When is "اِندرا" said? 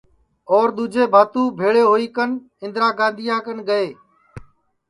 2.63-2.89